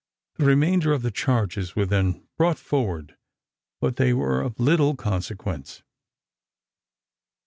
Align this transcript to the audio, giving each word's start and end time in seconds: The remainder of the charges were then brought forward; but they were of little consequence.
The 0.37 0.45
remainder 0.45 0.93
of 0.93 1.03
the 1.03 1.11
charges 1.11 1.75
were 1.75 1.85
then 1.85 2.25
brought 2.35 2.57
forward; 2.57 3.17
but 3.79 3.97
they 3.97 4.13
were 4.13 4.41
of 4.41 4.59
little 4.59 4.95
consequence. 4.95 5.83